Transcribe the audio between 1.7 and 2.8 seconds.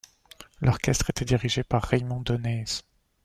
Raymond Donnez.